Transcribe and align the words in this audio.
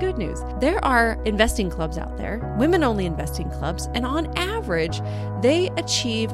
Good 0.00 0.16
news. 0.16 0.42
There 0.60 0.82
are 0.82 1.22
investing 1.26 1.68
clubs 1.68 1.98
out 1.98 2.16
there, 2.16 2.56
women 2.58 2.82
only 2.82 3.04
investing 3.04 3.50
clubs, 3.50 3.86
and 3.94 4.06
on 4.06 4.34
average, 4.38 5.02
they 5.42 5.68
achieve 5.76 6.32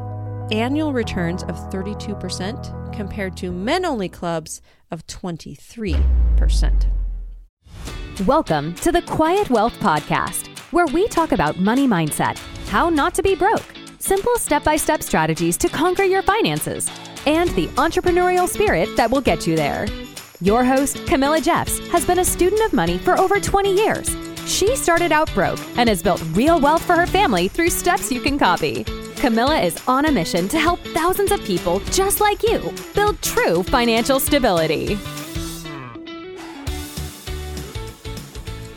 annual 0.52 0.92
returns 0.92 1.42
of 1.42 1.56
32% 1.72 2.94
compared 2.94 3.36
to 3.38 3.50
men 3.50 3.84
only 3.84 4.08
clubs 4.08 4.62
of 4.92 5.04
23%. 5.08 6.86
Welcome 8.24 8.72
to 8.76 8.92
the 8.92 9.02
Quiet 9.02 9.50
Wealth 9.50 9.74
Podcast, 9.80 10.46
where 10.70 10.86
we 10.86 11.08
talk 11.08 11.32
about 11.32 11.58
money 11.58 11.88
mindset, 11.88 12.38
how 12.68 12.88
not 12.88 13.14
to 13.14 13.22
be 13.22 13.34
broke, 13.34 13.66
simple 13.98 14.36
step 14.36 14.62
by 14.62 14.76
step 14.76 15.02
strategies 15.02 15.56
to 15.56 15.68
conquer 15.68 16.04
your 16.04 16.22
finances, 16.22 16.88
and 17.26 17.50
the 17.56 17.66
entrepreneurial 17.74 18.46
spirit 18.46 18.96
that 18.96 19.10
will 19.10 19.20
get 19.20 19.44
you 19.44 19.56
there. 19.56 19.88
Your 20.42 20.64
host, 20.64 21.06
Camilla 21.06 21.40
Jeffs, 21.40 21.78
has 21.88 22.04
been 22.04 22.18
a 22.18 22.24
student 22.24 22.60
of 22.60 22.74
money 22.74 22.98
for 22.98 23.18
over 23.18 23.40
20 23.40 23.74
years. 23.74 24.14
She 24.44 24.76
started 24.76 25.10
out 25.10 25.32
broke 25.32 25.58
and 25.78 25.88
has 25.88 26.02
built 26.02 26.22
real 26.32 26.60
wealth 26.60 26.84
for 26.84 26.94
her 26.94 27.06
family 27.06 27.48
through 27.48 27.70
steps 27.70 28.12
you 28.12 28.20
can 28.20 28.38
copy. 28.38 28.84
Camilla 29.16 29.58
is 29.58 29.82
on 29.88 30.04
a 30.04 30.12
mission 30.12 30.46
to 30.48 30.58
help 30.58 30.78
thousands 30.88 31.32
of 31.32 31.42
people 31.44 31.80
just 31.90 32.20
like 32.20 32.42
you 32.42 32.72
build 32.94 33.20
true 33.22 33.62
financial 33.62 34.20
stability. 34.20 34.98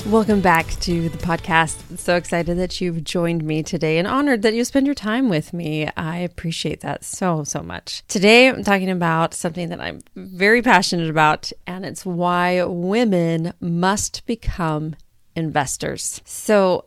Welcome 0.10 0.42
back 0.42 0.66
to 0.80 1.08
the 1.08 1.20
podcast. 1.20 2.00
So 2.00 2.16
excited 2.16 2.58
that 2.58 2.82
you've 2.82 3.04
joined 3.04 3.44
me 3.44 3.62
today 3.62 4.00
and 4.00 4.08
honored 4.08 4.42
that 4.42 4.56
you 4.56 4.66
spend 4.66 4.88
your 4.88 4.96
time 4.96 5.30
with 5.30 5.54
me. 5.54 5.88
I 5.96 6.18
appreciate 6.18 6.82
that 6.82 7.04
so, 7.04 7.44
so 7.44 7.62
much. 7.62 8.02
Today, 8.08 8.48
I'm 8.48 8.64
talking 8.64 8.90
about 8.90 9.36
something 9.36 9.70
that 9.70 9.80
I'm 9.80 10.02
very 10.16 10.64
passionate 10.64 11.12
about, 11.12 11.52
and 11.68 11.86
it's 11.86 12.08
why 12.08 12.64
women 12.64 13.54
must 13.60 14.26
become 14.26 14.96
investors. 15.36 16.22
So, 16.26 16.86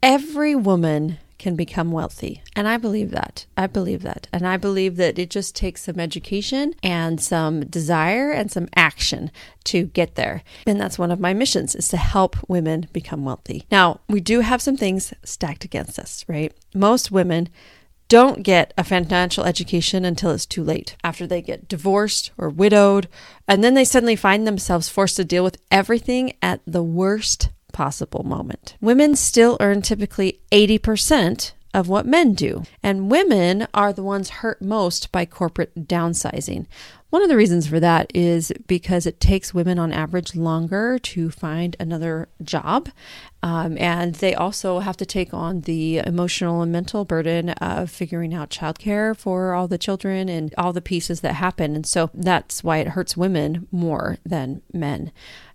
every 0.00 0.54
woman 0.54 1.18
can 1.40 1.56
become 1.56 1.90
wealthy. 1.90 2.42
And 2.54 2.68
I 2.68 2.76
believe 2.76 3.10
that. 3.12 3.46
I 3.56 3.66
believe 3.66 4.02
that. 4.02 4.28
And 4.30 4.46
I 4.46 4.58
believe 4.58 4.96
that 4.96 5.18
it 5.18 5.30
just 5.30 5.56
takes 5.56 5.82
some 5.82 5.98
education 5.98 6.74
and 6.82 7.20
some 7.20 7.64
desire 7.64 8.30
and 8.30 8.52
some 8.52 8.68
action 8.76 9.32
to 9.64 9.86
get 9.86 10.16
there. 10.16 10.42
And 10.66 10.78
that's 10.78 10.98
one 10.98 11.10
of 11.10 11.18
my 11.18 11.32
missions 11.32 11.74
is 11.74 11.88
to 11.88 11.96
help 11.96 12.36
women 12.46 12.88
become 12.92 13.24
wealthy. 13.24 13.64
Now, 13.72 14.00
we 14.06 14.20
do 14.20 14.40
have 14.40 14.60
some 14.60 14.76
things 14.76 15.14
stacked 15.24 15.64
against 15.64 15.98
us, 15.98 16.26
right? 16.28 16.52
Most 16.74 17.10
women 17.10 17.48
don't 18.08 18.42
get 18.42 18.74
a 18.76 18.84
financial 18.84 19.44
education 19.44 20.04
until 20.04 20.32
it's 20.32 20.44
too 20.44 20.64
late, 20.64 20.96
after 21.02 21.26
they 21.26 21.40
get 21.40 21.68
divorced 21.68 22.32
or 22.36 22.50
widowed, 22.50 23.08
and 23.48 23.64
then 23.64 23.74
they 23.74 23.84
suddenly 23.84 24.16
find 24.16 24.46
themselves 24.46 24.88
forced 24.88 25.16
to 25.16 25.24
deal 25.24 25.44
with 25.44 25.56
everything 25.70 26.34
at 26.42 26.60
the 26.66 26.82
worst 26.82 27.50
possible 27.70 28.22
moment. 28.24 28.76
Women 28.80 29.16
still 29.16 29.56
earn 29.60 29.82
typically 29.82 30.40
80% 30.52 31.52
of 31.72 31.88
what 31.88 32.06
men 32.06 32.34
do, 32.34 32.64
and 32.82 33.10
women 33.10 33.68
are 33.72 33.92
the 33.92 34.02
ones 34.02 34.30
hurt 34.30 34.60
most 34.60 35.12
by 35.12 35.24
corporate 35.24 35.86
downsizing. 35.86 36.66
One 37.10 37.22
of 37.22 37.28
the 37.28 37.36
reasons 37.36 37.66
for 37.66 37.80
that 37.80 38.10
is 38.14 38.52
because 38.68 39.04
it 39.04 39.18
takes 39.18 39.52
women 39.52 39.80
on 39.80 39.92
average 39.92 40.36
longer 40.36 40.96
to 41.00 41.30
find 41.30 41.74
another 41.80 42.28
job. 42.42 42.88
Um, 43.42 43.76
and 43.78 44.14
they 44.16 44.32
also 44.32 44.78
have 44.78 44.96
to 44.98 45.06
take 45.06 45.34
on 45.34 45.62
the 45.62 45.98
emotional 45.98 46.62
and 46.62 46.70
mental 46.70 47.04
burden 47.04 47.50
of 47.50 47.90
figuring 47.90 48.32
out 48.32 48.50
childcare 48.50 49.16
for 49.16 49.54
all 49.54 49.66
the 49.66 49.78
children 49.78 50.28
and 50.28 50.54
all 50.56 50.72
the 50.72 50.80
pieces 50.80 51.20
that 51.22 51.34
happen. 51.34 51.74
And 51.74 51.84
so 51.84 52.10
that's 52.14 52.62
why 52.62 52.78
it 52.78 52.88
hurts 52.88 53.16
women 53.16 53.66
more 53.72 54.18
than 54.24 54.62
men. 54.72 55.10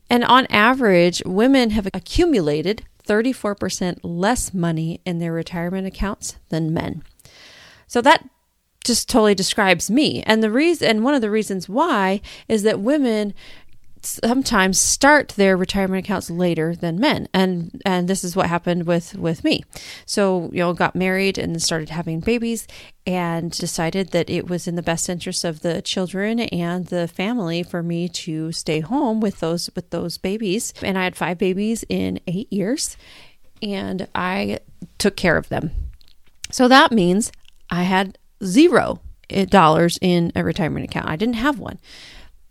And 0.09 0.23
on 0.23 0.45
average, 0.47 1.21
women 1.25 1.71
have 1.71 1.87
accumulated 1.93 2.83
34% 3.07 3.99
less 4.03 4.53
money 4.53 5.01
in 5.05 5.19
their 5.19 5.33
retirement 5.33 5.87
accounts 5.87 6.37
than 6.49 6.73
men. 6.73 7.03
So 7.87 8.01
that 8.01 8.27
just 8.83 9.09
totally 9.09 9.35
describes 9.35 9.89
me. 9.89 10.21
And 10.23 10.43
the 10.43 10.51
reason 10.51 10.87
and 10.87 11.03
one 11.03 11.15
of 11.15 11.21
the 11.21 11.31
reasons 11.31 11.67
why 11.67 12.21
is 12.47 12.63
that 12.63 12.79
women 12.79 13.33
sometimes 14.05 14.79
start 14.79 15.29
their 15.29 15.57
retirement 15.57 16.05
accounts 16.05 16.29
later 16.29 16.75
than 16.75 16.99
men. 16.99 17.27
And 17.33 17.81
and 17.85 18.07
this 18.07 18.23
is 18.23 18.35
what 18.35 18.47
happened 18.47 18.85
with 18.85 19.15
with 19.15 19.43
me. 19.43 19.63
So 20.05 20.49
you 20.53 20.59
know 20.59 20.73
got 20.73 20.95
married 20.95 21.37
and 21.37 21.61
started 21.61 21.89
having 21.89 22.19
babies 22.19 22.67
and 23.05 23.51
decided 23.51 24.11
that 24.11 24.29
it 24.29 24.49
was 24.49 24.67
in 24.67 24.75
the 24.75 24.81
best 24.81 25.09
interest 25.09 25.43
of 25.43 25.61
the 25.61 25.81
children 25.81 26.39
and 26.39 26.87
the 26.87 27.07
family 27.07 27.63
for 27.63 27.83
me 27.83 28.07
to 28.09 28.51
stay 28.51 28.79
home 28.79 29.19
with 29.19 29.39
those 29.39 29.69
with 29.75 29.89
those 29.89 30.17
babies. 30.17 30.73
And 30.81 30.97
i 30.97 31.03
had 31.03 31.15
five 31.15 31.37
babies 31.37 31.83
in 31.89 32.19
8 32.27 32.51
years 32.51 32.97
and 33.61 34.07
i 34.15 34.59
took 34.97 35.15
care 35.15 35.37
of 35.37 35.49
them. 35.49 35.71
So 36.51 36.67
that 36.67 36.91
means 36.91 37.31
i 37.69 37.83
had 37.83 38.17
zero 38.43 39.01
dollars 39.49 39.97
in 40.01 40.31
a 40.35 40.43
retirement 40.43 40.85
account. 40.85 41.09
I 41.09 41.15
didn't 41.15 41.35
have 41.35 41.57
one 41.57 41.79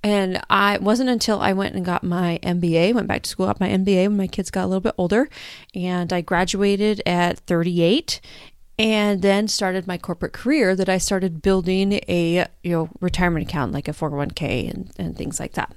and 0.04 0.40
I 0.50 0.76
wasn't 0.78 1.08
until 1.08 1.40
I 1.40 1.54
went 1.54 1.74
and 1.74 1.84
got 1.84 2.04
my 2.04 2.38
MBA, 2.42 2.92
went 2.92 3.08
back 3.08 3.22
to 3.22 3.30
school, 3.30 3.46
got 3.46 3.58
my 3.58 3.70
MBA 3.70 4.08
when 4.08 4.18
my 4.18 4.26
kids 4.26 4.50
got 4.50 4.64
a 4.64 4.66
little 4.66 4.82
bit 4.82 4.94
older, 4.98 5.30
and 5.74 6.12
I 6.12 6.20
graduated 6.20 7.02
at 7.06 7.38
38 7.40 8.20
and 8.78 9.22
then 9.22 9.48
started 9.48 9.86
my 9.86 9.96
corporate 9.96 10.34
career 10.34 10.76
that 10.76 10.90
I 10.90 10.98
started 10.98 11.40
building 11.40 12.00
a 12.08 12.46
you 12.62 12.70
know 12.70 12.90
retirement 13.00 13.48
account 13.48 13.72
like 13.72 13.88
a 13.88 13.92
401k 13.92 14.68
and, 14.68 14.90
and 14.98 15.16
things 15.16 15.40
like 15.40 15.54
that. 15.54 15.74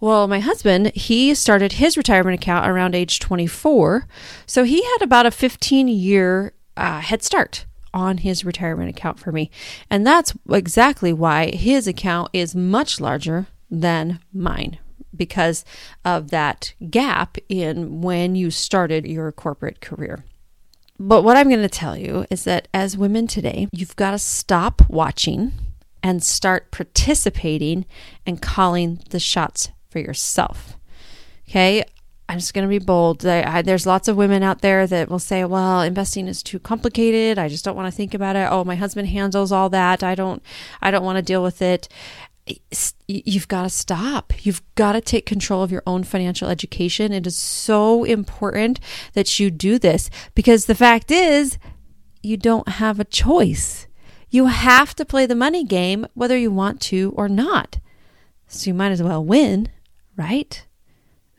Well, 0.00 0.26
my 0.26 0.40
husband, 0.40 0.94
he 0.94 1.34
started 1.34 1.72
his 1.74 1.98
retirement 1.98 2.40
account 2.40 2.66
around 2.66 2.94
age 2.94 3.20
24. 3.20 4.06
So 4.46 4.64
he 4.64 4.82
had 4.82 5.02
about 5.02 5.26
a 5.26 5.30
15 5.30 5.88
year 5.88 6.54
uh, 6.78 7.00
head 7.00 7.22
start 7.22 7.66
on 7.92 8.18
his 8.18 8.44
retirement 8.44 8.90
account 8.90 9.18
for 9.18 9.32
me. 9.32 9.50
And 9.90 10.06
that's 10.06 10.34
exactly 10.50 11.12
why 11.12 11.50
his 11.50 11.86
account 11.86 12.30
is 12.32 12.54
much 12.54 13.00
larger 13.00 13.46
than 13.70 14.20
mine 14.32 14.78
because 15.14 15.64
of 16.04 16.30
that 16.30 16.72
gap 16.90 17.36
in 17.48 18.00
when 18.00 18.34
you 18.34 18.50
started 18.50 19.06
your 19.06 19.30
corporate 19.32 19.80
career. 19.80 20.24
But 20.98 21.22
what 21.22 21.36
I'm 21.36 21.48
going 21.48 21.62
to 21.62 21.68
tell 21.68 21.96
you 21.96 22.26
is 22.30 22.44
that 22.44 22.68
as 22.74 22.96
women 22.96 23.26
today, 23.26 23.68
you've 23.72 23.96
got 23.96 24.10
to 24.10 24.18
stop 24.18 24.82
watching 24.88 25.52
and 26.02 26.22
start 26.22 26.70
participating 26.70 27.86
and 28.26 28.40
calling 28.40 29.00
the 29.10 29.20
shots 29.20 29.70
for 29.88 29.98
yourself. 29.98 30.76
Okay. 31.48 31.84
I'm 32.30 32.38
just 32.38 32.54
going 32.54 32.64
to 32.64 32.68
be 32.68 32.78
bold. 32.78 33.26
I, 33.26 33.56
I, 33.56 33.62
there's 33.62 33.86
lots 33.86 34.06
of 34.06 34.16
women 34.16 34.44
out 34.44 34.60
there 34.60 34.86
that 34.86 35.08
will 35.08 35.18
say, 35.18 35.44
"Well, 35.44 35.82
investing 35.82 36.28
is 36.28 36.44
too 36.44 36.60
complicated. 36.60 37.40
I 37.40 37.48
just 37.48 37.64
don't 37.64 37.74
want 37.74 37.92
to 37.92 37.96
think 37.96 38.14
about 38.14 38.36
it. 38.36 38.46
Oh, 38.48 38.62
my 38.62 38.76
husband 38.76 39.08
handles 39.08 39.50
all 39.50 39.68
that. 39.70 40.04
I 40.04 40.14
don't. 40.14 40.40
I 40.80 40.92
don't 40.92 41.02
want 41.02 41.16
to 41.16 41.22
deal 41.22 41.42
with 41.42 41.60
it." 41.60 41.88
You've 43.08 43.48
got 43.48 43.64
to 43.64 43.68
stop. 43.68 44.32
You've 44.46 44.62
got 44.76 44.92
to 44.92 45.00
take 45.00 45.26
control 45.26 45.64
of 45.64 45.72
your 45.72 45.82
own 45.88 46.04
financial 46.04 46.48
education. 46.48 47.12
It 47.12 47.26
is 47.26 47.36
so 47.36 48.04
important 48.04 48.78
that 49.14 49.40
you 49.40 49.50
do 49.50 49.78
this 49.78 50.08
because 50.34 50.66
the 50.66 50.74
fact 50.74 51.10
is, 51.10 51.58
you 52.22 52.36
don't 52.36 52.68
have 52.68 53.00
a 53.00 53.04
choice. 53.04 53.88
You 54.30 54.46
have 54.46 54.94
to 54.96 55.04
play 55.04 55.26
the 55.26 55.34
money 55.34 55.64
game 55.64 56.06
whether 56.14 56.36
you 56.36 56.52
want 56.52 56.80
to 56.82 57.12
or 57.16 57.28
not. 57.28 57.78
So 58.46 58.70
you 58.70 58.74
might 58.74 58.92
as 58.92 59.02
well 59.02 59.24
win, 59.24 59.68
right? 60.16 60.64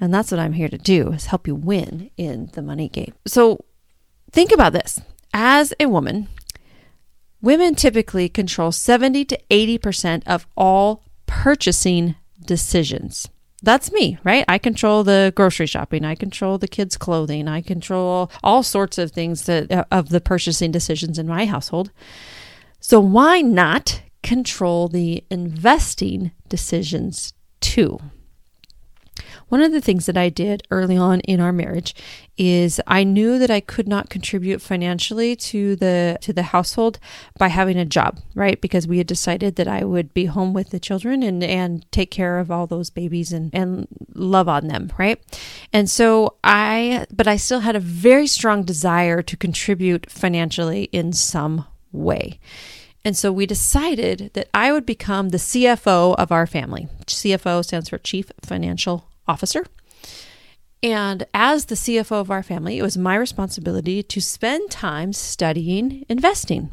And 0.01 0.11
that's 0.11 0.31
what 0.31 0.39
I'm 0.39 0.53
here 0.53 0.67
to 0.67 0.79
do 0.79 1.13
is 1.13 1.27
help 1.27 1.47
you 1.47 1.53
win 1.53 2.09
in 2.17 2.49
the 2.53 2.63
money 2.63 2.89
game. 2.89 3.13
So 3.27 3.63
think 4.31 4.51
about 4.51 4.73
this. 4.73 4.99
As 5.31 5.73
a 5.79 5.85
woman, 5.85 6.27
women 7.39 7.75
typically 7.75 8.27
control 8.27 8.71
70 8.71 9.23
to 9.25 9.39
80% 9.51 10.23
of 10.25 10.47
all 10.57 11.03
purchasing 11.27 12.15
decisions. 12.43 13.29
That's 13.63 13.91
me, 13.91 14.17
right? 14.23 14.43
I 14.47 14.57
control 14.57 15.03
the 15.03 15.31
grocery 15.35 15.67
shopping. 15.67 16.03
I 16.03 16.15
control 16.15 16.57
the 16.57 16.67
kids' 16.67 16.97
clothing. 16.97 17.47
I 17.47 17.61
control 17.61 18.31
all 18.43 18.63
sorts 18.63 18.97
of 18.97 19.11
things 19.11 19.45
that 19.45 19.71
uh, 19.71 19.85
of 19.91 20.09
the 20.09 20.19
purchasing 20.19 20.71
decisions 20.71 21.19
in 21.19 21.27
my 21.27 21.45
household. 21.45 21.91
So 22.79 22.99
why 22.99 23.41
not 23.41 24.01
control 24.23 24.87
the 24.87 25.23
investing 25.29 26.31
decisions 26.49 27.33
too? 27.59 27.99
One 29.51 29.61
of 29.61 29.73
the 29.73 29.81
things 29.81 30.05
that 30.05 30.15
I 30.15 30.29
did 30.29 30.63
early 30.71 30.95
on 30.95 31.19
in 31.21 31.41
our 31.41 31.51
marriage 31.51 31.93
is 32.37 32.79
I 32.87 33.03
knew 33.03 33.37
that 33.37 33.51
I 33.51 33.59
could 33.59 33.85
not 33.85 34.09
contribute 34.09 34.61
financially 34.61 35.35
to 35.35 35.75
the 35.75 36.17
to 36.21 36.31
the 36.31 36.43
household 36.43 36.99
by 37.37 37.49
having 37.49 37.77
a 37.77 37.83
job, 37.83 38.21
right? 38.33 38.61
Because 38.61 38.87
we 38.87 38.99
had 38.99 39.07
decided 39.07 39.57
that 39.57 39.67
I 39.67 39.83
would 39.83 40.13
be 40.13 40.23
home 40.27 40.53
with 40.53 40.69
the 40.69 40.79
children 40.79 41.21
and 41.21 41.43
and 41.43 41.85
take 41.91 42.11
care 42.11 42.39
of 42.39 42.49
all 42.49 42.65
those 42.65 42.89
babies 42.89 43.33
and 43.33 43.53
and 43.53 43.89
love 44.15 44.47
on 44.47 44.69
them, 44.69 44.89
right? 44.97 45.21
And 45.73 45.89
so 45.89 46.37
I 46.45 47.05
but 47.11 47.27
I 47.27 47.35
still 47.35 47.59
had 47.59 47.75
a 47.75 47.81
very 47.81 48.27
strong 48.27 48.63
desire 48.63 49.21
to 49.21 49.35
contribute 49.35 50.09
financially 50.09 50.83
in 50.93 51.11
some 51.11 51.65
way. 51.91 52.39
And 53.03 53.17
so 53.17 53.33
we 53.33 53.45
decided 53.45 54.31
that 54.31 54.47
I 54.53 54.71
would 54.71 54.85
become 54.85 55.29
the 55.29 55.39
CFO 55.39 56.15
of 56.15 56.31
our 56.31 56.47
family. 56.47 56.87
CFO 57.05 57.65
stands 57.65 57.89
for 57.89 57.97
Chief 57.97 58.31
Financial 58.45 59.10
officer. 59.31 59.63
And 60.83 61.25
as 61.33 61.65
the 61.65 61.75
CFO 61.75 62.19
of 62.19 62.31
our 62.31 62.43
family, 62.43 62.79
it 62.79 62.81
was 62.81 62.97
my 62.97 63.15
responsibility 63.15 64.01
to 64.01 64.19
spend 64.19 64.71
time 64.71 65.13
studying 65.13 66.05
investing 66.09 66.71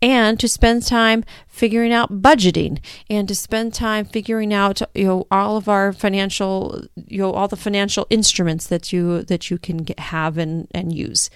and 0.00 0.38
to 0.38 0.46
spend 0.46 0.86
time 0.86 1.24
figuring 1.48 1.92
out 1.92 2.20
budgeting 2.20 2.78
and 3.08 3.26
to 3.26 3.34
spend 3.34 3.72
time 3.72 4.04
figuring 4.04 4.52
out 4.52 4.82
you 4.94 5.06
know 5.06 5.26
all 5.30 5.56
of 5.56 5.68
our 5.68 5.92
financial 5.92 6.84
you 6.94 7.18
know 7.18 7.32
all 7.32 7.48
the 7.48 7.56
financial 7.56 8.06
instruments 8.10 8.66
that 8.66 8.92
you 8.92 9.22
that 9.22 9.50
you 9.50 9.58
can 9.58 9.78
get, 9.78 9.98
have 9.98 10.36
and 10.36 10.68
and 10.72 10.92
use 10.92 11.30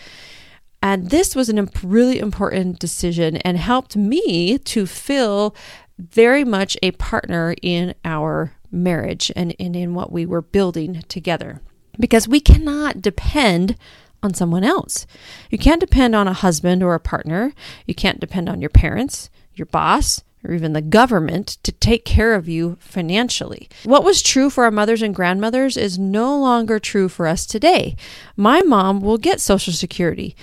and 0.83 1.11
this 1.11 1.35
was 1.35 1.49
a 1.49 1.57
imp- 1.57 1.79
really 1.83 2.19
important 2.19 2.79
decision 2.79 3.37
and 3.39 3.57
helped 3.57 3.97
me 3.97 4.59
to 4.59 4.87
feel 4.87 5.55
very 5.99 6.45
much 6.45 6.77
a 6.83 6.91
partner 6.93 7.55
in 7.63 7.95
our 8.05 8.53
marriage 8.71 9.33
and, 9.35 9.55
and 9.59 9.75
in 9.75 9.95
what 9.95 10.13
we 10.13 10.27
were 10.27 10.43
building 10.43 11.03
together 11.09 11.61
because 11.99 12.29
we 12.29 12.41
cannot 12.41 13.03
depend 13.03 13.77
on 14.23 14.35
someone 14.35 14.65
else. 14.65 15.07
You 15.51 15.59
can't 15.59 15.81
depend 15.81 16.15
on 16.15 16.29
a 16.29 16.33
husband 16.33 16.83
or 16.83 16.95
a 16.95 17.01
partner. 17.01 17.53
You 17.87 17.95
can't 17.95 18.21
depend 18.21 18.49
on 18.49 18.61
your 18.61 18.71
parents, 18.71 19.31
your 19.55 19.67
boss, 19.67 20.23
or 20.45 20.55
even 20.55 20.73
the 20.73 20.83
government 20.83 21.59
to 21.63 21.73
take 21.73 22.05
care 22.05 22.35
of 22.35 22.49
you 22.49 22.77
financially. 22.81 23.69
What 23.85 24.05
was 24.05 24.23
true 24.23 24.51
for 24.51 24.65
our 24.65 24.71
mothers 24.71 25.03
and 25.03 25.15
grandmothers 25.15 25.77
is 25.77 25.99
no 25.99 26.39
longer 26.39 26.79
true 26.79 27.09
for 27.09 27.27
us 27.27 27.45
today. 27.45 27.97
My 28.37 28.63
mom 28.63 29.01
will 29.01 29.19
get 29.19 29.41
Social 29.41 29.73
Security. 29.73 30.37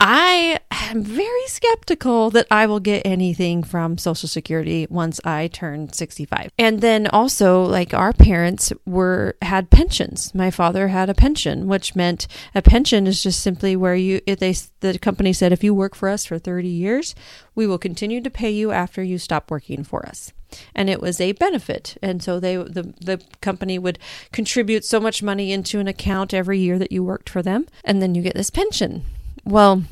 I 0.00 0.60
am 0.70 1.02
very 1.02 1.46
skeptical 1.46 2.30
that 2.30 2.46
I 2.52 2.66
will 2.66 2.78
get 2.78 3.04
anything 3.04 3.64
from 3.64 3.98
Social 3.98 4.28
Security 4.28 4.86
once 4.88 5.20
I 5.24 5.48
turn 5.48 5.92
65. 5.92 6.52
And 6.56 6.80
then 6.80 7.08
also 7.08 7.64
like 7.64 7.92
our 7.92 8.12
parents 8.12 8.72
were 8.86 9.34
had 9.42 9.70
pensions. 9.70 10.32
My 10.36 10.52
father 10.52 10.88
had 10.88 11.10
a 11.10 11.14
pension, 11.14 11.66
which 11.66 11.96
meant 11.96 12.28
a 12.54 12.62
pension 12.62 13.08
is 13.08 13.24
just 13.24 13.42
simply 13.42 13.74
where 13.74 13.96
you 13.96 14.20
they 14.24 14.54
the 14.80 15.00
company 15.00 15.32
said 15.32 15.50
if 15.50 15.64
you 15.64 15.74
work 15.74 15.96
for 15.96 16.08
us 16.08 16.24
for 16.24 16.38
30 16.38 16.68
years, 16.68 17.16
we 17.56 17.66
will 17.66 17.78
continue 17.78 18.20
to 18.20 18.30
pay 18.30 18.50
you 18.50 18.70
after 18.70 19.02
you 19.02 19.18
stop 19.18 19.50
working 19.50 19.82
for 19.82 20.06
us 20.06 20.32
and 20.74 20.88
it 20.88 21.02
was 21.02 21.20
a 21.20 21.32
benefit 21.32 21.98
and 22.02 22.22
so 22.22 22.40
they 22.40 22.56
the 22.56 22.94
the 23.04 23.20
company 23.42 23.78
would 23.78 23.98
contribute 24.32 24.82
so 24.82 24.98
much 24.98 25.22
money 25.22 25.52
into 25.52 25.78
an 25.78 25.86
account 25.86 26.32
every 26.32 26.58
year 26.58 26.78
that 26.78 26.90
you 26.90 27.04
worked 27.04 27.28
for 27.28 27.42
them 27.42 27.66
and 27.84 28.00
then 28.00 28.14
you 28.14 28.22
get 28.22 28.34
this 28.34 28.48
pension 28.48 29.04
well, 29.48 29.82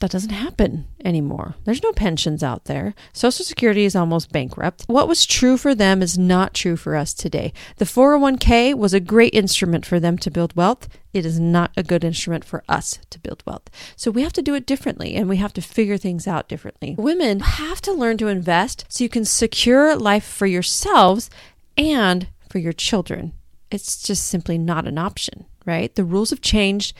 that 0.00 0.10
doesn't 0.10 0.30
happen 0.30 0.86
anymore. 1.02 1.54
There's 1.64 1.82
no 1.82 1.92
pensions 1.92 2.42
out 2.42 2.66
there. 2.66 2.94
Social 3.14 3.44
Security 3.44 3.86
is 3.86 3.96
almost 3.96 4.30
bankrupt. 4.30 4.84
What 4.86 5.08
was 5.08 5.24
true 5.24 5.56
for 5.56 5.74
them 5.74 6.02
is 6.02 6.18
not 6.18 6.52
true 6.52 6.76
for 6.76 6.94
us 6.94 7.14
today. 7.14 7.54
The 7.78 7.86
401k 7.86 8.74
was 8.74 8.92
a 8.92 9.00
great 9.00 9.34
instrument 9.34 9.86
for 9.86 9.98
them 9.98 10.18
to 10.18 10.30
build 10.30 10.54
wealth. 10.54 10.88
It 11.14 11.24
is 11.24 11.40
not 11.40 11.72
a 11.78 11.82
good 11.82 12.04
instrument 12.04 12.44
for 12.44 12.62
us 12.68 12.98
to 13.08 13.18
build 13.18 13.42
wealth. 13.46 13.70
So 13.96 14.10
we 14.10 14.22
have 14.22 14.34
to 14.34 14.42
do 14.42 14.54
it 14.54 14.66
differently 14.66 15.14
and 15.14 15.30
we 15.30 15.38
have 15.38 15.54
to 15.54 15.62
figure 15.62 15.96
things 15.96 16.26
out 16.26 16.46
differently. 16.46 16.94
Women 16.98 17.40
have 17.40 17.80
to 17.82 17.92
learn 17.92 18.18
to 18.18 18.28
invest 18.28 18.84
so 18.88 19.02
you 19.02 19.08
can 19.08 19.24
secure 19.24 19.96
life 19.96 20.26
for 20.26 20.46
yourselves 20.46 21.30
and 21.78 22.28
for 22.50 22.58
your 22.58 22.74
children. 22.74 23.32
It's 23.70 24.02
just 24.02 24.26
simply 24.26 24.58
not 24.58 24.86
an 24.86 24.98
option, 24.98 25.46
right? 25.64 25.94
The 25.94 26.04
rules 26.04 26.30
have 26.30 26.42
changed 26.42 26.94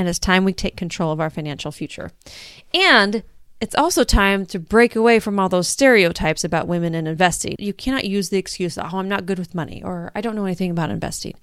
and 0.00 0.08
it's 0.08 0.18
time 0.18 0.46
we 0.46 0.54
take 0.54 0.78
control 0.78 1.12
of 1.12 1.20
our 1.20 1.28
financial 1.28 1.70
future. 1.70 2.10
And 2.72 3.22
it's 3.60 3.74
also 3.74 4.02
time 4.02 4.46
to 4.46 4.58
break 4.58 4.96
away 4.96 5.20
from 5.20 5.38
all 5.38 5.50
those 5.50 5.68
stereotypes 5.68 6.42
about 6.42 6.66
women 6.66 6.94
and 6.94 7.06
investing. 7.06 7.54
You 7.58 7.74
cannot 7.74 8.06
use 8.06 8.30
the 8.30 8.38
excuse, 8.38 8.76
that, 8.76 8.90
oh, 8.94 8.96
I'm 8.96 9.10
not 9.10 9.26
good 9.26 9.38
with 9.38 9.54
money, 9.54 9.82
or 9.84 10.10
I 10.14 10.22
don't 10.22 10.34
know 10.34 10.46
anything 10.46 10.70
about 10.70 10.88
investing. 10.88 11.34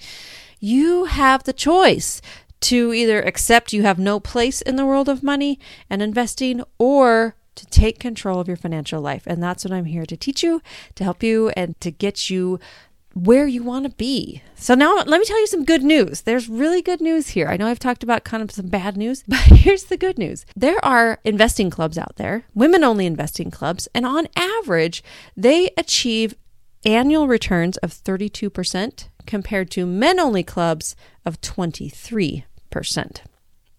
You 0.60 1.06
have 1.06 1.44
the 1.44 1.54
choice 1.54 2.20
to 2.62 2.92
either 2.94 3.22
accept 3.22 3.74
you 3.74 3.84
have 3.84 4.00
no 4.00 4.20
place 4.20 4.64
in 4.64 4.76
the 4.76 4.88
world 4.88 5.08
of 5.08 5.22
money 5.22 5.60
and 5.88 6.02
investing, 6.02 6.64
or 6.80 7.36
to 7.54 7.66
take 7.68 8.00
control 8.00 8.40
of 8.40 8.48
your 8.48 8.58
financial 8.58 9.02
life. 9.02 9.28
And 9.28 9.42
that's 9.44 9.64
what 9.64 9.72
I'm 9.72 9.86
here 9.86 10.08
to 10.08 10.18
teach 10.18 10.42
you, 10.42 10.64
to 10.96 11.04
help 11.04 11.22
you, 11.22 11.50
and 11.50 11.80
to 11.82 11.92
get 11.92 12.32
you 12.32 12.60
where 13.18 13.48
you 13.48 13.64
want 13.64 13.86
to 13.86 13.96
be. 13.96 14.42
So 14.56 14.76
now 14.76 14.96
let 14.96 15.20
me 15.20 15.26
tell 15.26 15.40
you 15.40 15.48
some 15.48 15.66
good 15.66 15.84
news. 15.84 16.22
There's 16.22 16.48
really 16.48 16.82
good 16.82 17.02
news 17.02 17.30
here. 17.30 17.48
I 17.48 17.58
know 17.58 17.68
I've 17.68 17.80
talked 17.80 18.04
about 18.04 18.24
kind 18.24 18.44
of 18.44 18.52
some 18.52 18.68
bad 18.68 18.96
news, 18.96 19.24
but 19.28 19.40
here's 19.40 19.86
the 19.86 19.98
good 19.98 20.18
news. 20.18 20.46
There 20.56 20.84
are 20.86 21.20
investing 21.24 21.70
clubs 21.70 21.98
out 21.98 22.16
there, 22.18 22.46
women 22.54 22.84
only 22.84 23.06
investing 23.06 23.52
clubs, 23.52 23.88
and 23.94 24.06
on 24.06 24.28
average, 24.36 25.04
they 25.36 25.72
achieve 25.78 26.36
annual 26.86 27.28
returns 27.28 27.78
of 27.78 27.92
32% 27.92 29.08
compared 29.26 29.72
to 29.72 29.86
men 29.86 30.20
only 30.20 30.44
clubs 30.44 30.96
of 31.26 31.42
23%. 31.42 32.44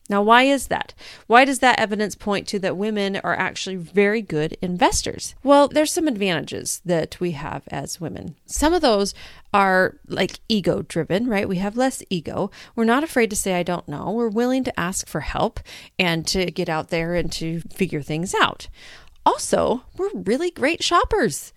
Now, 0.09 0.23
why 0.23 0.45
is 0.45 0.69
that? 0.69 0.95
Why 1.27 1.45
does 1.45 1.59
that 1.59 1.79
evidence 1.79 2.15
point 2.15 2.49
to 2.49 2.59
that 2.61 2.77
women 2.77 3.17
are 3.17 3.37
actually 3.37 3.77
very 3.77 4.23
good 4.23 4.57
investors? 4.63 5.35
Well, 5.43 5.69
there's 5.69 5.93
some 5.93 6.09
advantages 6.09 6.81
that 6.85 7.21
we 7.21 7.33
have 7.33 7.65
as 7.69 8.01
women. 8.01 8.37
Some 8.47 8.73
of 8.73 8.81
those 8.81 9.15
are 9.53 9.97
like 10.07 10.41
ego 10.49 10.83
driven, 10.83 11.27
right? 11.27 11.49
We 11.49 11.57
have 11.59 11.77
less 11.77 12.03
ego. 12.09 12.51
We're 12.75 12.85
not 12.85 13.05
afraid 13.05 13.31
to 13.31 13.37
say, 13.37 13.55
I 13.55 13.63
don't 13.63 13.89
know. 13.89 14.11
We're 14.11 14.29
willing 14.29 14.65
to 14.65 14.81
ask 14.81 15.07
for 15.07 15.21
help 15.21 15.61
and 15.99 16.27
to 16.29 16.51
get 16.51 16.69
out 16.69 16.89
there 16.89 17.15
and 17.15 17.31
to 17.33 17.61
figure 17.73 18.03
things 18.03 18.35
out. 18.35 18.69
Also, 19.27 19.83
we're 19.97 20.11
really 20.15 20.51
great 20.51 20.83
shoppers. 20.83 21.53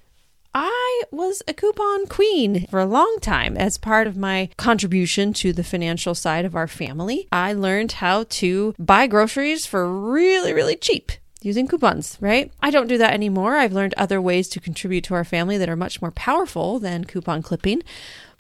I 0.54 1.04
was 1.12 1.42
a 1.48 1.54
coupon 1.54 2.08
queen 2.08 2.68
for 2.68 2.80
a 2.80 2.86
long 2.86 3.18
time 3.22 3.56
as 3.56 3.78
part 3.78 4.06
of 4.06 4.18
my 4.18 4.50
contribution 4.58 5.34
to 5.34 5.54
the 5.54 5.64
financial 5.64 6.14
side 6.14 6.44
of 6.44 6.56
our 6.56 6.68
family. 6.68 7.28
I 7.32 7.54
learned 7.54 7.94
how 7.94 8.26
to 8.30 8.76
buy 8.78 9.08
groceries 9.08 9.66
for 9.66 9.90
really, 9.90 10.52
really 10.54 10.76
cheap 10.76 11.14
using 11.42 11.68
coupons, 11.68 12.18
right? 12.20 12.52
I 12.62 12.70
don't 12.70 12.88
do 12.88 12.98
that 12.98 13.14
anymore. 13.14 13.56
I've 13.56 13.74
learned 13.74 13.94
other 13.96 14.22
ways 14.22 14.48
to 14.50 14.60
contribute 14.60 15.04
to 15.06 15.16
our 15.16 15.24
family 15.24 15.58
that 15.58 15.70
are 15.70 15.76
much 15.76 16.02
more 16.02 16.12
powerful 16.12 16.80
than 16.80 17.06
coupon 17.06 17.42
clipping. 17.42 17.82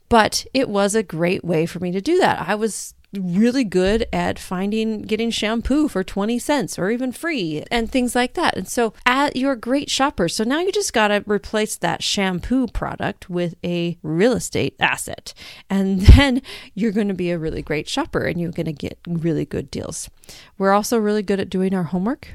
But 0.09 0.45
it 0.53 0.69
was 0.69 0.93
a 0.93 1.03
great 1.03 1.43
way 1.43 1.65
for 1.65 1.79
me 1.79 1.91
to 1.93 2.01
do 2.01 2.17
that. 2.19 2.47
I 2.47 2.55
was 2.55 2.93
really 3.13 3.63
good 3.63 4.07
at 4.13 4.39
finding 4.39 5.01
getting 5.01 5.29
shampoo 5.29 5.87
for 5.87 6.03
20 6.03 6.39
cents 6.39 6.79
or 6.79 6.89
even 6.89 7.11
free 7.11 7.63
and 7.69 7.91
things 7.91 8.15
like 8.15 8.33
that. 8.35 8.55
And 8.55 8.67
so 8.67 8.93
at 9.05 9.35
you're 9.35 9.53
a 9.53 9.59
great 9.59 9.89
shopper. 9.89 10.29
So 10.29 10.43
now 10.43 10.59
you 10.59 10.71
just 10.71 10.93
got 10.93 11.09
to 11.09 11.23
replace 11.25 11.75
that 11.77 12.03
shampoo 12.03 12.67
product 12.67 13.29
with 13.29 13.55
a 13.63 13.97
real 14.01 14.33
estate 14.33 14.75
asset. 14.79 15.33
And 15.69 16.01
then 16.15 16.41
you're 16.73 16.91
going 16.91 17.09
to 17.09 17.13
be 17.13 17.31
a 17.31 17.39
really 17.39 17.61
great 17.61 17.89
shopper 17.89 18.21
and 18.21 18.39
you're 18.39 18.51
going 18.51 18.65
to 18.65 18.73
get 18.73 18.99
really 19.07 19.45
good 19.45 19.69
deals. 19.69 20.09
We're 20.57 20.73
also 20.73 20.97
really 20.97 21.23
good 21.23 21.39
at 21.39 21.49
doing 21.49 21.73
our 21.73 21.83
homework 21.83 22.29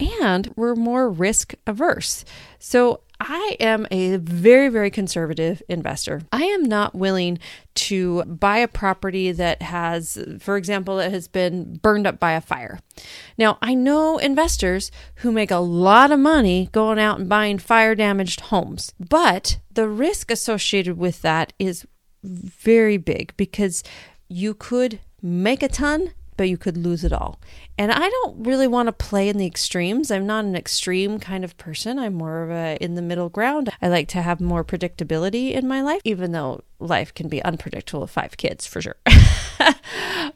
and 0.00 0.52
we're 0.56 0.74
more 0.74 1.10
risk 1.10 1.54
averse. 1.66 2.24
So 2.58 3.00
I 3.20 3.56
am 3.58 3.86
a 3.90 4.16
very, 4.16 4.68
very 4.68 4.90
conservative 4.90 5.60
investor. 5.68 6.22
I 6.32 6.44
am 6.44 6.62
not 6.62 6.94
willing 6.94 7.38
to 7.74 8.22
buy 8.24 8.58
a 8.58 8.68
property 8.68 9.32
that 9.32 9.60
has, 9.62 10.18
for 10.38 10.56
example, 10.56 10.96
that 10.96 11.10
has 11.10 11.26
been 11.26 11.76
burned 11.82 12.06
up 12.06 12.20
by 12.20 12.32
a 12.32 12.40
fire. 12.40 12.78
Now, 13.36 13.58
I 13.60 13.74
know 13.74 14.18
investors 14.18 14.92
who 15.16 15.32
make 15.32 15.50
a 15.50 15.56
lot 15.58 16.12
of 16.12 16.20
money 16.20 16.68
going 16.70 16.98
out 16.98 17.18
and 17.18 17.28
buying 17.28 17.58
fire 17.58 17.94
damaged 17.94 18.40
homes, 18.40 18.92
but 19.00 19.58
the 19.72 19.88
risk 19.88 20.30
associated 20.30 20.96
with 20.96 21.22
that 21.22 21.52
is 21.58 21.86
very 22.22 22.98
big 22.98 23.36
because 23.36 23.82
you 24.28 24.54
could 24.54 25.00
make 25.20 25.62
a 25.62 25.68
ton 25.68 26.12
but 26.38 26.48
you 26.48 26.56
could 26.56 26.78
lose 26.78 27.04
it 27.04 27.12
all. 27.12 27.38
And 27.76 27.92
I 27.92 28.08
don't 28.08 28.46
really 28.46 28.66
want 28.66 28.86
to 28.86 28.92
play 28.92 29.28
in 29.28 29.36
the 29.36 29.46
extremes. 29.46 30.10
I'm 30.10 30.26
not 30.26 30.44
an 30.44 30.56
extreme 30.56 31.18
kind 31.18 31.44
of 31.44 31.58
person. 31.58 31.98
I'm 31.98 32.14
more 32.14 32.44
of 32.44 32.50
a 32.50 32.78
in 32.80 32.94
the 32.94 33.02
middle 33.02 33.28
ground. 33.28 33.68
I 33.82 33.88
like 33.88 34.08
to 34.08 34.22
have 34.22 34.40
more 34.40 34.64
predictability 34.64 35.52
in 35.52 35.68
my 35.68 35.82
life, 35.82 36.00
even 36.04 36.32
though 36.32 36.62
life 36.78 37.12
can 37.12 37.28
be 37.28 37.42
unpredictable 37.42 38.02
with 38.02 38.10
five 38.10 38.36
kids 38.36 38.66
for 38.66 38.80
sure. 38.80 38.96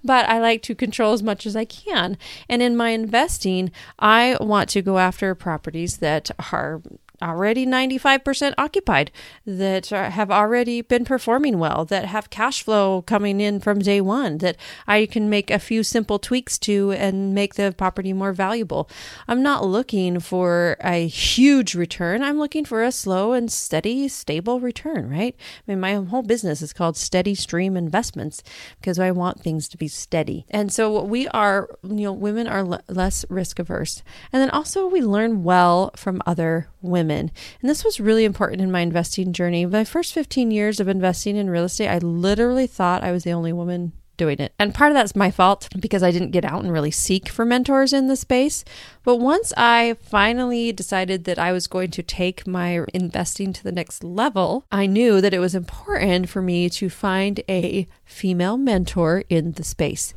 but 0.04 0.28
I 0.28 0.40
like 0.40 0.62
to 0.62 0.74
control 0.74 1.12
as 1.12 1.22
much 1.22 1.46
as 1.46 1.54
I 1.54 1.64
can. 1.64 2.18
And 2.48 2.60
in 2.60 2.76
my 2.76 2.90
investing, 2.90 3.70
I 3.98 4.36
want 4.40 4.68
to 4.70 4.82
go 4.82 4.98
after 4.98 5.34
properties 5.34 5.98
that 5.98 6.30
are 6.52 6.82
already 7.22 7.66
95% 7.66 8.54
occupied, 8.58 9.10
that 9.46 9.92
uh, 9.92 10.10
have 10.10 10.30
already 10.30 10.82
been 10.82 11.04
performing 11.04 11.58
well, 11.58 11.84
that 11.84 12.06
have 12.06 12.30
cash 12.30 12.62
flow 12.62 13.02
coming 13.02 13.40
in 13.40 13.60
from 13.60 13.78
day 13.78 14.00
one, 14.00 14.38
that 14.38 14.56
I 14.86 15.06
can 15.06 15.30
make 15.30 15.50
a 15.50 15.58
few 15.58 15.82
simple 15.82 16.18
tweaks 16.18 16.58
to 16.58 16.92
and 16.92 17.34
make 17.34 17.54
the 17.54 17.74
property 17.76 18.12
more 18.12 18.32
valuable. 18.32 18.90
I'm 19.28 19.42
not 19.42 19.64
looking 19.64 20.20
for 20.20 20.76
a 20.80 21.06
huge 21.06 21.74
return. 21.74 22.22
I'm 22.22 22.38
looking 22.38 22.64
for 22.64 22.82
a 22.82 22.92
slow 22.92 23.32
and 23.32 23.50
steady, 23.50 24.08
stable 24.08 24.60
return, 24.60 25.08
right? 25.08 25.36
I 25.38 25.70
mean, 25.70 25.80
my 25.80 25.94
whole 25.94 26.22
business 26.22 26.62
is 26.62 26.72
called 26.72 26.96
Steady 26.96 27.34
Stream 27.34 27.76
Investments 27.76 28.42
because 28.80 28.98
I 28.98 29.10
want 29.10 29.40
things 29.40 29.68
to 29.68 29.76
be 29.76 29.88
steady. 29.88 30.46
And 30.50 30.72
so 30.72 31.02
we 31.04 31.28
are, 31.28 31.68
you 31.82 32.04
know, 32.04 32.12
women 32.12 32.46
are 32.46 32.60
l- 32.60 32.80
less 32.88 33.24
risk 33.28 33.58
averse. 33.58 34.02
And 34.32 34.42
then 34.42 34.50
also 34.50 34.86
we 34.86 35.00
learn 35.02 35.44
well 35.44 35.90
from 35.96 36.22
other 36.26 36.68
women. 36.80 37.11
And 37.20 37.70
this 37.70 37.84
was 37.84 38.00
really 38.00 38.24
important 38.24 38.60
in 38.62 38.70
my 38.70 38.80
investing 38.80 39.32
journey. 39.32 39.66
My 39.66 39.84
first 39.84 40.12
15 40.12 40.50
years 40.50 40.80
of 40.80 40.88
investing 40.88 41.36
in 41.36 41.50
real 41.50 41.64
estate, 41.64 41.88
I 41.88 41.98
literally 41.98 42.66
thought 42.66 43.04
I 43.04 43.12
was 43.12 43.24
the 43.24 43.32
only 43.32 43.52
woman 43.52 43.92
doing 44.16 44.38
it. 44.38 44.52
And 44.58 44.74
part 44.74 44.92
of 44.92 44.94
that's 44.94 45.16
my 45.16 45.30
fault 45.30 45.68
because 45.78 46.02
I 46.02 46.10
didn't 46.10 46.30
get 46.30 46.44
out 46.44 46.62
and 46.62 46.72
really 46.72 46.90
seek 46.90 47.28
for 47.28 47.44
mentors 47.44 47.92
in 47.92 48.08
the 48.08 48.16
space. 48.16 48.64
But 49.04 49.16
once 49.16 49.52
I 49.56 49.96
finally 50.00 50.72
decided 50.72 51.24
that 51.24 51.38
I 51.38 51.52
was 51.52 51.66
going 51.66 51.90
to 51.92 52.02
take 52.02 52.46
my 52.46 52.84
investing 52.92 53.52
to 53.52 53.64
the 53.64 53.72
next 53.72 54.04
level, 54.04 54.64
I 54.70 54.86
knew 54.86 55.20
that 55.20 55.34
it 55.34 55.38
was 55.38 55.54
important 55.54 56.28
for 56.28 56.42
me 56.42 56.68
to 56.70 56.88
find 56.88 57.42
a 57.48 57.88
female 58.04 58.56
mentor 58.56 59.24
in 59.28 59.52
the 59.52 59.64
space. 59.64 60.14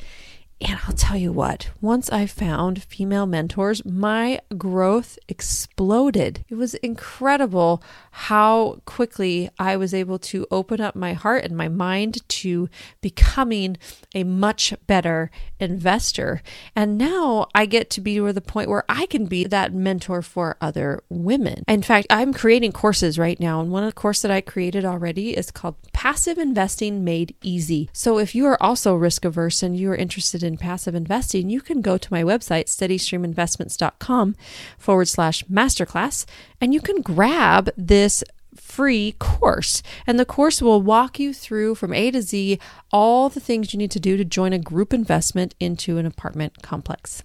And 0.62 0.80
I'll 0.88 0.96
tell 0.96 1.18
you 1.18 1.34
what, 1.34 1.70
once 1.82 2.10
I 2.10 2.26
found 2.26 2.84
female 2.84 3.26
mentors, 3.26 3.84
my 3.84 4.40
growth 4.58 5.20
exploded. 5.28 6.46
It 6.48 6.56
was 6.56 6.76
incredible 6.76 7.84
how 8.12 8.80
quickly 8.86 9.50
I 9.60 9.76
was 9.76 9.94
able 9.94 10.18
to 10.20 10.48
open 10.50 10.80
up 10.80 10.96
my 10.96 11.12
heart 11.12 11.44
and 11.44 11.58
my 11.58 11.68
mind 11.68 12.28
to 12.30 12.70
becoming 13.02 13.76
a 14.14 14.24
much 14.24 14.74
better 14.88 15.30
investor. 15.60 16.42
And 16.74 16.98
now 16.98 17.48
I 17.54 17.66
get 17.66 17.90
to 17.92 18.02
be 18.02 18.16
to 18.16 18.32
the 18.32 18.40
point 18.40 18.70
where 18.70 18.86
I 18.88 19.08
can 19.08 19.26
be 19.26 19.44
that 19.44 19.74
mentor 19.74 20.22
for 20.22 20.56
other 20.62 21.04
women. 21.10 21.66
In 21.68 21.82
fact, 21.82 22.08
I'm 22.10 22.34
creating 22.34 22.72
courses 22.72 23.20
right 23.20 23.40
now, 23.42 23.60
and 23.60 23.72
one 23.72 23.84
of 23.84 23.90
the 23.90 24.00
courses 24.00 24.22
that 24.22 24.32
I 24.32 24.40
created 24.40 24.86
already 24.86 25.36
is 25.36 25.52
called 25.52 25.76
Passive 25.92 26.38
Investing 26.38 27.04
Made 27.04 27.36
Easy. 27.44 27.90
So 27.92 28.20
if 28.20 28.34
you 28.34 28.46
are 28.46 28.62
also 28.64 28.96
risk 28.96 29.26
averse 29.26 29.62
and 29.62 29.78
you 29.78 29.92
are 29.92 29.96
interested 29.96 30.45
in 30.46 30.58
passive 30.58 30.96
investing, 30.96 31.50
you 31.50 31.62
can 31.62 31.82
go 31.82 31.98
to 31.98 32.14
my 32.14 32.24
website, 32.24 32.66
steadystreaminvestments.com 32.66 34.36
forward 34.78 35.08
slash 35.08 35.44
masterclass, 35.46 36.26
and 36.62 36.74
you 36.74 36.82
can 36.82 37.02
grab 37.02 37.70
this 37.76 38.24
free 38.56 39.14
course. 39.20 39.84
And 40.08 40.20
the 40.20 40.26
course 40.26 40.62
will 40.62 40.82
walk 40.82 41.20
you 41.20 41.34
through 41.34 41.76
from 41.76 41.94
A 41.94 42.12
to 42.12 42.22
Z 42.22 42.60
all 42.92 43.30
the 43.30 43.40
things 43.40 43.74
you 43.74 43.78
need 43.78 43.92
to 43.92 44.00
do 44.00 44.18
to 44.18 44.26
join 44.26 44.54
a 44.54 44.60
group 44.60 44.94
investment 44.94 45.56
into 45.60 45.98
an 45.98 46.06
apartment 46.06 46.62
complex. 46.62 47.24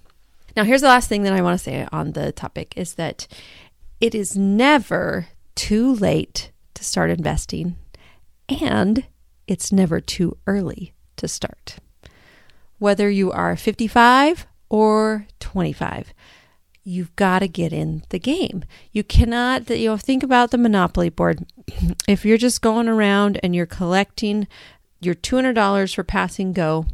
Now, 0.57 0.65
here's 0.65 0.81
the 0.81 0.89
last 0.89 1.09
thing 1.09 1.23
that 1.23 1.33
I 1.33 1.43
want 1.43 1.59
to 1.59 1.65
say 1.65 1.87
on 1.93 2.13
the 2.13 2.33
topic 2.33 2.75
is 2.77 2.95
that 2.95 3.27
it 4.01 4.15
is 4.15 4.37
never 4.37 5.29
too 5.55 5.95
late 5.95 6.51
to 6.75 6.83
start 6.83 7.11
investing, 7.11 7.77
and 8.49 9.05
it's 9.47 9.71
never 9.71 10.01
too 10.01 10.37
early 10.47 10.95
to 11.17 11.29
start 11.29 11.77
whether 12.81 13.09
you 13.09 13.31
are 13.31 13.55
55 13.57 14.47
or 14.69 15.27
25. 15.39 16.13
You've 16.83 17.15
got 17.15 17.41
to 17.41 17.49
get 17.49 17.73
in 17.73 18.03
the 18.09 18.19
game. 18.19 18.65
You 18.91 19.05
cannot, 19.05 19.69
you 19.71 19.91
know, 19.91 19.97
think 19.97 20.23
about 20.23 20.51
the 20.51 20.59
Monopoly 20.59 21.11
board. 21.11 21.45
if 22.09 22.25
you're 22.25 22.39
just 22.39 22.63
going 22.63 22.89
around 22.89 23.39
and 23.43 23.55
you're 23.55 23.67
collecting 23.67 24.49
your 24.99 25.15
$200 25.15 25.95
for 25.95 26.03
passing 26.03 26.53
go 26.53 26.87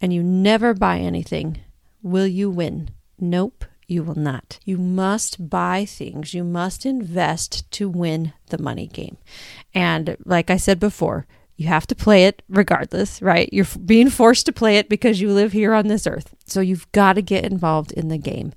and 0.00 0.14
you 0.14 0.22
never 0.22 0.72
buy 0.72 0.98
anything, 0.98 1.60
will 2.00 2.28
you 2.28 2.48
win? 2.48 2.90
Nope, 3.18 3.64
you 3.88 4.04
will 4.04 4.14
not. 4.14 4.60
You 4.64 4.78
must 4.78 5.50
buy 5.50 5.84
things. 5.84 6.32
You 6.32 6.44
must 6.44 6.86
invest 6.86 7.68
to 7.72 7.88
win 7.88 8.32
the 8.50 8.58
money 8.58 8.86
game. 8.86 9.16
And 9.74 10.16
like 10.24 10.48
I 10.48 10.58
said 10.58 10.78
before, 10.78 11.26
you 11.56 11.68
have 11.68 11.86
to 11.86 11.94
play 11.94 12.24
it 12.24 12.42
regardless, 12.48 13.22
right? 13.22 13.48
You're 13.52 13.66
being 13.84 14.10
forced 14.10 14.46
to 14.46 14.52
play 14.52 14.78
it 14.78 14.88
because 14.88 15.20
you 15.20 15.32
live 15.32 15.52
here 15.52 15.72
on 15.72 15.88
this 15.88 16.06
earth. 16.06 16.34
So 16.46 16.60
you've 16.60 16.90
got 16.92 17.14
to 17.14 17.22
get 17.22 17.44
involved 17.44 17.92
in 17.92 18.08
the 18.08 18.18
game. 18.18 18.52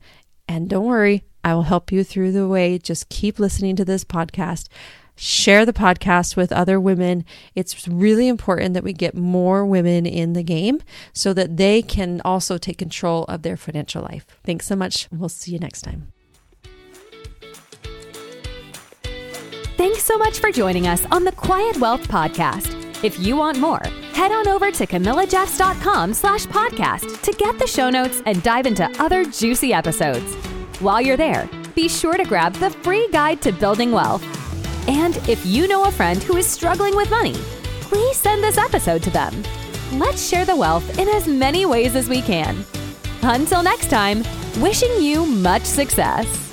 And 0.48 0.70
don't 0.70 0.86
worry, 0.86 1.24
I 1.44 1.54
will 1.54 1.64
help 1.64 1.92
you 1.92 2.04
through 2.04 2.32
the 2.32 2.48
way. 2.48 2.78
Just 2.78 3.10
keep 3.10 3.40
listening 3.40 3.76
to 3.76 3.86
this 3.86 4.04
podcast. 4.04 4.68
Share 5.16 5.66
the 5.66 5.74
podcast 5.74 6.36
with 6.36 6.52
other 6.52 6.80
women. 6.80 7.26
It's 7.56 7.88
really 7.88 8.28
important 8.28 8.74
that 8.76 8.84
we 8.84 8.94
get 8.94 9.16
more 9.16 9.66
women 9.66 10.06
in 10.06 10.34
the 10.34 10.44
game 10.44 10.82
so 11.14 11.34
that 11.34 11.58
they 11.58 11.82
can 11.82 12.22
also 12.24 12.58
take 12.58 12.78
control 12.78 13.24
of 13.26 13.42
their 13.42 13.58
financial 13.58 14.04
life. 14.04 14.26
Thanks 14.44 14.68
so 14.68 14.76
much. 14.76 15.08
We'll 15.12 15.30
see 15.30 15.52
you 15.52 15.60
next 15.60 15.82
time. 15.82 16.12
Thanks 19.76 20.04
so 20.04 20.18
much 20.18 20.40
for 20.40 20.52
joining 20.52 20.88
us 20.88 21.06
on 21.12 21.24
the 21.24 21.32
Quiet 21.32 21.78
Wealth 21.78 22.08
Podcast. 22.08 22.77
If 23.04 23.20
you 23.20 23.36
want 23.38 23.60
more, 23.60 23.84
head 24.14 24.32
on 24.32 24.48
over 24.48 24.72
to 24.72 24.88
camillajeffs.com 24.88 26.16
slash 26.16 26.48
podcast 26.48 27.22
to 27.22 27.32
get 27.34 27.60
the 27.60 27.68
show 27.68 27.92
notes 27.92 28.24
and 28.26 28.42
dive 28.42 28.66
into 28.66 28.90
other 29.00 29.24
juicy 29.24 29.72
episodes. 29.72 30.34
While 30.80 31.02
you're 31.02 31.16
there, 31.16 31.48
be 31.76 31.88
sure 31.88 32.18
to 32.18 32.24
grab 32.24 32.54
the 32.56 32.72
free 32.72 33.08
guide 33.12 33.40
to 33.44 33.52
building 33.52 33.92
wealth. 33.92 34.24
And 34.90 35.18
if 35.30 35.46
you 35.46 35.68
know 35.68 35.86
a 35.86 35.92
friend 35.92 36.24
who 36.24 36.38
is 36.38 36.48
struggling 36.48 36.96
with 36.96 37.12
money, 37.12 37.36
please 37.82 38.18
send 38.18 38.44
this 38.44 38.58
episode 38.58 39.04
to 39.04 39.12
them. 39.12 39.44
Let's 39.94 40.28
share 40.28 40.46
the 40.46 40.56
wealth 40.56 40.98
in 40.98 41.08
as 41.08 41.28
many 41.28 41.68
ways 41.68 41.96
as 41.96 42.10
we 42.10 42.24
can. 42.24 42.66
Until 43.22 43.62
next 43.62 43.92
time, 43.92 44.24
wishing 44.60 45.02
you 45.02 45.24
much 45.26 45.64
success. 45.64 46.47